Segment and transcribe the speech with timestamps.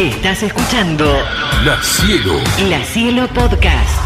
[0.00, 1.04] Estás escuchando
[1.64, 2.34] La Cielo.
[2.70, 4.00] La Cielo Podcast.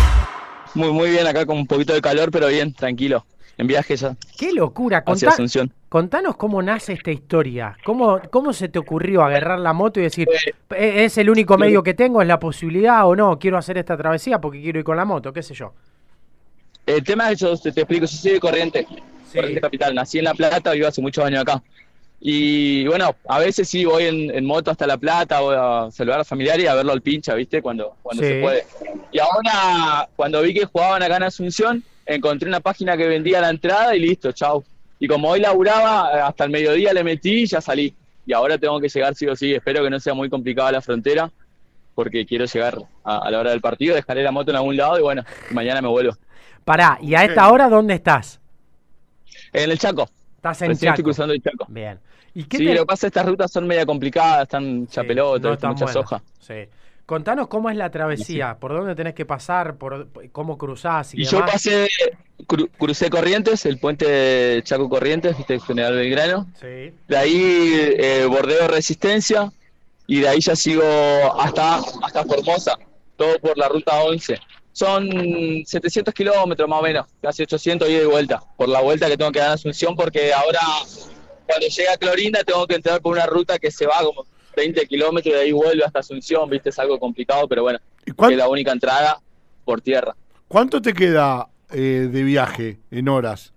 [0.74, 3.24] Muy, muy bien, acá con un poquito de calor, pero bien, tranquilo.
[3.56, 5.04] En viaje ya, ¡Qué locura!
[5.04, 5.72] Contá- Asunción.
[5.88, 7.76] contanos cómo nace esta historia.
[7.84, 10.26] ¿Cómo, ¿Cómo se te ocurrió agarrar la moto y decir,
[10.70, 13.96] "E- es el único medio que tengo, es la posibilidad o no, quiero hacer esta
[13.96, 15.72] travesía porque quiero ir con la moto, qué sé yo?
[16.84, 18.86] El tema es, yo te, te explico, yo soy de Corrientes,
[19.32, 19.94] Corrientes Capital.
[19.94, 21.62] Nací en La Plata, vivo hace muchos años acá.
[22.20, 26.20] Y bueno, a veces sí voy en, en moto hasta La Plata, voy a saludar
[26.20, 27.60] a familiares y a verlo al pincha, ¿viste?
[27.60, 28.28] Cuando, cuando Sí.
[28.28, 28.64] se puede.
[29.12, 33.50] Y ahora, cuando vi que jugaban acá en Asunción, encontré una página que vendía la
[33.50, 34.64] entrada y listo, chau.
[34.98, 37.94] Y como hoy laburaba, hasta el mediodía le metí y ya salí.
[38.26, 39.52] Y ahora tengo que llegar sí o sí.
[39.52, 41.30] Espero que no sea muy complicada la frontera,
[41.94, 44.98] porque quiero llegar a, a la hora del partido, dejaré la moto en algún lado
[44.98, 46.16] y bueno, mañana me vuelvo.
[46.64, 48.40] Pará, ¿y a esta hora dónde estás?
[49.52, 50.08] En el Chaco.
[50.44, 51.06] Estás en Recién estoy Chaco.
[51.06, 51.64] cruzando el Chaco.
[51.68, 51.98] Bien.
[52.34, 54.86] ¿Y qué Sí, te- lo que pasa es que estas rutas son media complicadas, están
[54.86, 55.54] Sí, chapelotas, no ¿viste?
[55.54, 56.02] están mucha buenas.
[56.10, 56.22] soja.
[56.38, 56.54] Sí.
[57.06, 61.24] Contanos cómo es la travesía, por dónde tenés que pasar, por cómo cruzás y, Y
[61.24, 61.86] yo pasé,
[62.46, 65.58] cru- crucé Corrientes, el puente Chaco Corrientes, ¿viste?
[65.60, 66.46] General Belgrano.
[66.60, 66.92] Sí.
[67.08, 69.50] De ahí eh, bordeo Resistencia
[70.06, 70.82] y de ahí ya sigo
[71.40, 72.76] hasta, hasta Formosa,
[73.16, 74.38] todo por la ruta 11.
[74.74, 75.08] Son
[75.64, 79.30] 700 kilómetros más o menos, casi 800 ida y vuelta, por la vuelta que tengo
[79.30, 80.58] que dar a Asunción, porque ahora
[81.46, 84.84] cuando llega a Clorinda tengo que entrar por una ruta que se va como 20
[84.86, 88.36] kilómetros y de ahí vuelve hasta Asunción, viste, es algo complicado, pero bueno, ¿Y es
[88.36, 89.20] la única entrada
[89.64, 90.16] por tierra.
[90.48, 93.53] ¿Cuánto te queda eh, de viaje en horas?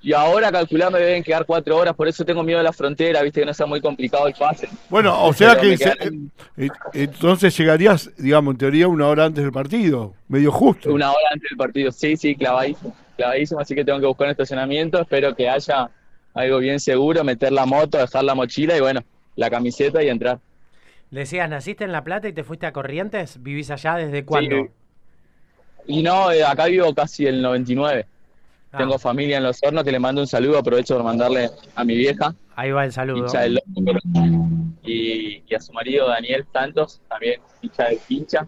[0.00, 3.20] Y ahora calcular me deben quedar cuatro horas, por eso tengo miedo de la frontera,
[3.22, 4.68] viste, que no sea muy complicado el pase.
[4.88, 9.42] Bueno, o sea que se- quedan- eh, entonces llegarías, digamos, en teoría una hora antes
[9.42, 10.92] del partido, medio justo.
[10.92, 14.30] Una hora antes del partido, sí, sí, clavadísimo, clavadísimo, así que tengo que buscar un
[14.30, 15.90] estacionamiento, espero que haya
[16.32, 19.00] algo bien seguro, meter la moto, dejar la mochila y bueno,
[19.34, 20.38] la camiseta y entrar.
[21.10, 24.56] Decías, naciste en La Plata y te fuiste a Corrientes, ¿vivís allá desde cuándo?
[24.56, 24.68] Sí.
[25.88, 28.06] Y no, eh, acá vivo casi el 99.
[28.70, 31.84] Ah, Tengo familia en Los Hornos que le mando un saludo, aprovecho por mandarle a
[31.84, 33.18] mi vieja, ahí va el saludo.
[33.18, 33.70] hincha del Loco,
[34.82, 38.46] y, y a su marido Daniel Santos, también hincha del pincha.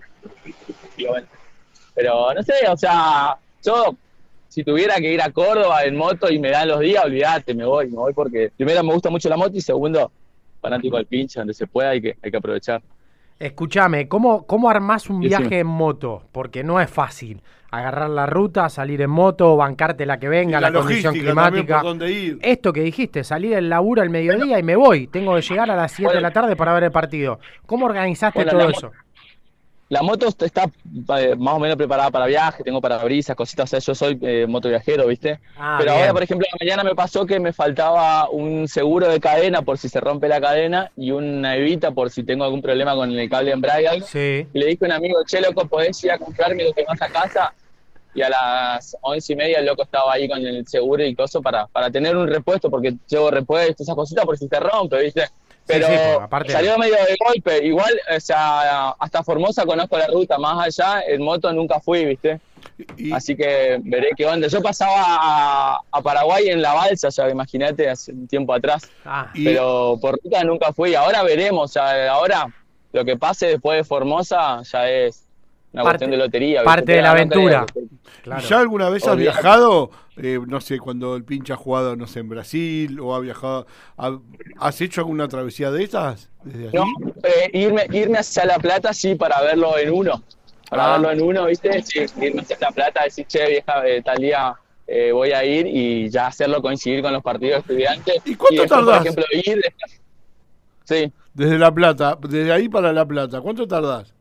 [1.95, 3.97] Pero no sé, o sea, yo
[4.49, 7.65] si tuviera que ir a Córdoba en moto y me dan los días, olvídate, me
[7.65, 10.11] voy, me voy porque primero me gusta mucho la moto y segundo,
[10.61, 12.83] fanático del pincha, donde se pueda hay que, hay que aprovechar.
[13.41, 16.25] Escúchame, ¿cómo, ¿cómo armás un viaje en moto?
[16.31, 17.41] Porque no es fácil.
[17.71, 21.83] Agarrar la ruta, salir en moto, bancarte la que venga, Y la, condición climática.
[22.07, 22.39] ir.
[22.43, 25.07] Esto que dijiste, salir del laburo al mediodía y me voy.
[25.07, 27.39] Tengo que llegar a las 7 de la tarde para ver el partido.
[27.65, 28.93] ¿Cómo organizaste Bueno, todo la eso?
[29.91, 30.71] La moto está
[31.19, 34.47] eh, más o menos preparada para viaje, tengo parabrisas, cositas, o sea, yo soy eh,
[34.49, 35.41] motoviajero, ¿viste?
[35.59, 36.03] Ah, Pero bien.
[36.03, 39.89] ahora, por ejemplo, mañana me pasó que me faltaba un seguro de cadena por si
[39.89, 43.51] se rompe la cadena y una evita por si tengo algún problema con el cable
[43.51, 44.07] embrague o algo.
[44.07, 44.47] Sí.
[44.53, 47.03] Y le dije a un amigo, che, loco, ¿podés ir a comprarme lo que más
[47.03, 47.53] a casa?
[48.15, 51.43] Y a las once y media el loco estaba ahí con el seguro y coso
[51.43, 55.25] para, para tener un repuesto, porque llevo repuestos, esas cositas por si se rompe, ¿viste?
[55.73, 57.65] Pero sí, porque aparte- salió medio de golpe.
[57.67, 62.41] Igual, o sea, hasta Formosa conozco la ruta, más allá en moto nunca fui, ¿viste?
[62.97, 64.49] Y- Así que veré qué onda.
[64.49, 68.83] Yo pasaba a, a Paraguay en la balsa, ya imagínate, hace un tiempo atrás.
[69.05, 70.95] Ah, y- Pero por ruta nunca fui.
[70.95, 72.47] Ahora veremos, ya, ahora
[72.93, 75.25] lo que pase después de Formosa ya es
[75.73, 76.61] una Parte- cuestión de lotería.
[76.63, 76.65] ¿viste?
[76.65, 77.67] parte de la no aventura.
[78.23, 78.47] Claro.
[78.47, 79.91] ¿Ya alguna vez has viajado?
[80.17, 83.67] Eh, no sé, cuando el pinche ha jugado, no sé, en Brasil o ha viajado.
[83.97, 84.19] ha-
[84.59, 86.29] ¿Has hecho alguna travesía de esas?
[86.45, 86.77] Desde allí?
[86.77, 86.85] No,
[87.23, 90.23] eh, irme, irme hacia La Plata sí para verlo en uno.
[90.69, 90.93] Para Ah.
[90.99, 91.83] verlo en uno, ¿viste?
[91.83, 94.55] Sí, irme hacia La Plata, decir, che, vieja, eh, tal día
[94.87, 98.17] eh, voy a ir y ya hacerlo coincidir con los partidos de estudiantes.
[98.25, 99.01] ¿Y cuánto después, Por tardás?
[99.03, 99.61] ejemplo, ir.
[99.63, 100.01] después-
[100.85, 101.13] Sí.
[101.33, 104.13] Desde La Plata, desde ahí para La Plata, ¿cuánto tardás?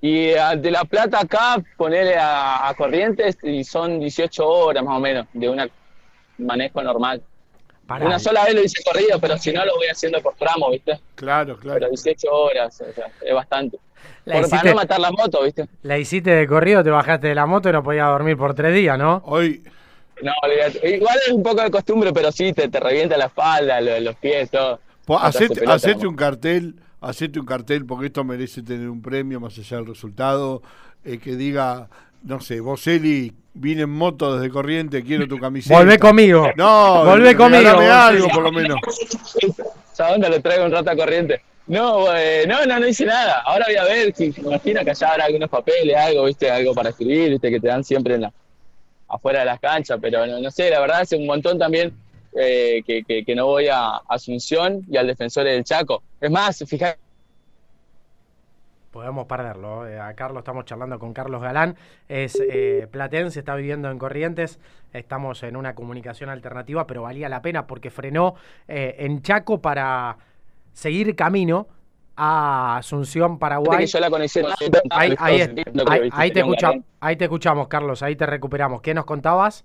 [0.00, 4.96] Y eh, de La Plata acá, ponerle a, a Corrientes y son 18 horas más
[4.96, 5.68] o menos de un
[6.38, 7.22] manejo normal.
[7.86, 8.04] Pará.
[8.06, 11.00] Una sola vez lo hice corrido, pero si no lo voy haciendo por tramo, ¿viste?
[11.14, 11.78] Claro, claro.
[11.80, 13.78] Pero 18 horas, o sea, es bastante.
[14.26, 15.66] La Por- para hiciste- no matar la moto, ¿viste?
[15.82, 18.74] La hiciste de corrido, te bajaste de la moto y no podías dormir por tres
[18.74, 19.22] días, ¿no?
[19.24, 19.62] Hoy,
[20.22, 20.32] No.
[20.82, 24.16] Igual es un poco de costumbre, pero sí, te, te revienta la espalda, lo- los
[24.16, 24.78] pies, todo.
[25.18, 29.40] hace hacete, pelota, hacete un cartel, hacete un cartel porque esto merece tener un premio
[29.40, 30.62] más allá del resultado,
[31.04, 31.88] eh, que diga,
[32.24, 35.78] no sé, vos Eli, vine en moto desde Corriente, quiero tu camiseta.
[35.78, 36.50] Volvé conmigo.
[36.56, 38.78] No, Volvé conmigo, algo por lo menos.
[39.92, 41.42] ¿Sabes dónde lo traigo un rato a corriente?
[41.66, 43.40] No, eh, no, no, no hice nada.
[43.40, 46.72] Ahora voy a ver si me imagino que allá habrá algunos papeles, algo, viste, algo
[46.72, 48.32] para escribir, viste, que te dan siempre en la,
[49.08, 51.92] afuera de las canchas, pero no, no sé, la verdad hace un montón también
[52.34, 56.02] eh, que, que- que no voy a Asunción y al defensor del Chaco.
[56.20, 56.98] Es más, fíjate.
[58.90, 59.86] Podemos perderlo.
[59.86, 61.76] eh, A Carlos estamos charlando con Carlos Galán.
[62.08, 64.58] Es eh, platense, está viviendo en Corrientes.
[64.92, 68.34] Estamos en una comunicación alternativa, pero valía la pena porque frenó
[68.66, 70.16] eh, en Chaco para
[70.72, 71.68] seguir camino
[72.16, 73.78] a Asunción, Paraguay.
[73.80, 74.46] que yo la conexión.
[74.90, 75.50] Ahí, ahí, es-
[75.86, 78.02] ahí- ahí te escucha- ahí te escuchamos, Carlos.
[78.02, 78.80] Ahí te recuperamos.
[78.80, 79.64] ¿Qué nos contabas?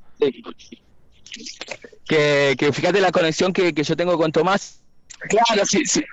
[2.08, 4.80] Que, que fíjate la conexión que, que yo tengo con Tomás.
[5.30, 6.04] Claro, sí, sí.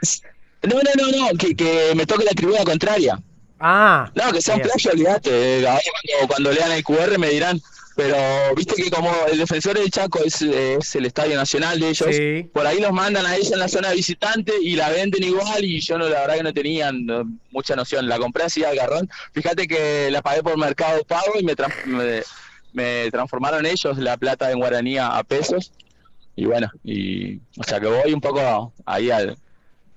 [0.63, 3.19] No, no, no, no, que, que me toque la tribuna contraria.
[3.59, 5.67] Ah, No, que sea un plagio, olvídate.
[5.67, 7.61] Ahora cuando, cuando lean el QR me dirán.
[7.97, 8.17] Pero
[8.57, 12.49] viste que como el defensor del Chaco es, es el estadio nacional de ellos, Sí.
[12.55, 15.81] por ahí los mandan a ella en la zona visitante y la venden igual y
[15.81, 18.09] yo no la verdad que no tenía no, mucha noción.
[18.09, 19.11] La compré así al garrón.
[19.35, 21.55] Fíjate que la pagué por Mercado Pago y me,
[21.87, 22.23] me,
[22.73, 25.73] me transformaron ellos la plata en guaraní a, pesos.
[26.37, 29.37] Y bueno, y o sea que voy un poco ahí al,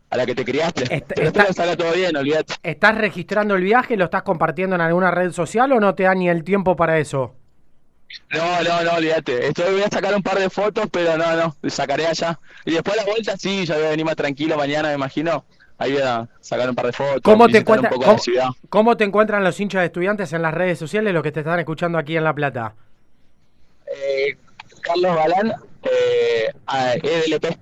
[0.10, 0.84] a la que te criaste.
[0.94, 2.56] Está- Pero está- todo bien, olvídate.
[2.64, 3.96] ¿Estás registrando el viaje?
[3.98, 7.00] ¿Lo estás compartiendo en alguna red social o no te da ni el tiempo para
[7.00, 7.36] eso?
[8.32, 9.48] No, no, no, olvídate.
[9.48, 12.40] Estoy, voy a sacar un par de fotos, pero no, no, sacaré allá.
[12.66, 15.46] Y después la vuelta, sí, ya voy a venir más tranquilo mañana, me imagino.
[15.78, 17.22] Ahí voy a sacar un par de fotos.
[17.24, 18.48] ¿Cómo te, un encuentra- poco cómo- la ciudad.
[18.70, 21.60] cómo te encuentran los hinchas de estudiantes en las redes sociales, los que te están
[21.60, 22.76] escuchando aquí en La Plata?
[23.88, 24.38] Eh,
[24.82, 25.54] Carlos Galán,
[25.84, 26.52] eh,
[27.04, 27.58] EDLP.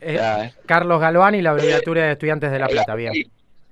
[0.00, 3.12] Eh, Carlos Galván y la abreviatura de estudiantes de La Plata, bien.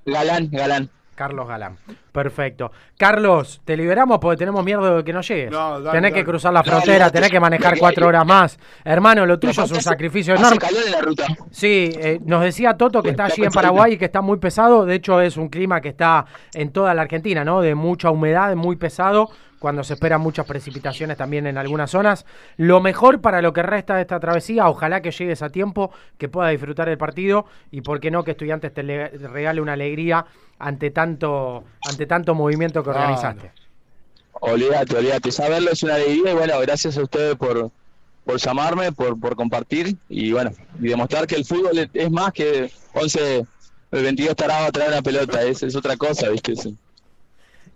[0.07, 0.91] Galán, Galán.
[1.15, 1.77] Carlos Galán.
[2.13, 2.71] Perfecto.
[2.99, 5.51] Carlos, te liberamos porque tenemos miedo de que no llegues.
[5.51, 6.25] No, dale, tenés que dale.
[6.25, 8.17] cruzar la frontera, no, tenés que manejar dale, cuatro dale.
[8.19, 8.59] horas más.
[8.85, 10.59] Hermano, lo tuyo es un Hace- sacrificio hace enorme.
[10.59, 11.27] calor en la ruta.
[11.51, 13.53] Sí, eh, nos decía Toto que está Está allí en.
[13.53, 14.85] Paraguay y que está muy pesado.
[14.87, 17.61] De hecho, es un clima que está en toda la Argentina, ¿no?
[17.61, 19.29] De mucha humedad, muy pesado,
[19.65, 22.27] cuando se esperan muchas precipitaciones también en algunas zonas.
[22.59, 26.29] Lo mejor para lo que resta de esta travesía, ojalá que llegues a tiempo, que
[26.29, 30.27] puedas disfrutar el partido y, por qué no, que Estudiantes te le- regale una alegría
[30.59, 33.53] ante tanto, ante tanto movimiento que organizaste.
[34.33, 35.33] Olvídate, olvídate.
[35.33, 37.71] Saberlo es una alegría y bueno, gracias a ustedes por,
[38.27, 42.71] por llamarme, por, por compartir y bueno, y demostrar que el fútbol es- más que
[42.93, 43.47] 11,
[43.93, 46.53] el 22 tarados a traer una pelota, es, es otra cosa, ¿viste?
[46.53, 46.69] Es-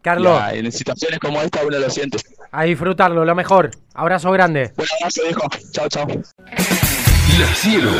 [0.02, 2.18] Carlos, ya, en situaciones como esta uno lo siente.
[2.52, 3.70] a disfrutarlo, lo mejor.
[3.94, 4.72] Abrazo grande.
[4.76, 5.48] Un abrazo, viejo.
[5.72, 6.06] Chao, chao.
[6.06, 7.90] La Cielo,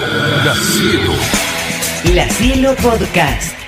[0.45, 1.13] La Cielo.
[2.15, 3.68] La Cielo Podcast.